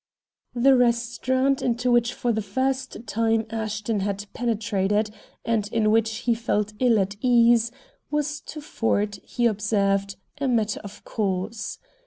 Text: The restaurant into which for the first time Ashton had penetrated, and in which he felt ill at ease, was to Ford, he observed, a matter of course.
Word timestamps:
The 0.55 0.75
restaurant 0.75 1.61
into 1.61 1.91
which 1.91 2.11
for 2.15 2.31
the 2.33 2.41
first 2.41 3.05
time 3.05 3.45
Ashton 3.51 3.99
had 3.99 4.25
penetrated, 4.33 5.11
and 5.45 5.67
in 5.71 5.91
which 5.91 6.15
he 6.25 6.33
felt 6.33 6.73
ill 6.79 6.97
at 6.97 7.15
ease, 7.21 7.71
was 8.09 8.41
to 8.47 8.61
Ford, 8.61 9.19
he 9.23 9.45
observed, 9.45 10.15
a 10.39 10.47
matter 10.47 10.79
of 10.83 11.03
course. 11.05 11.77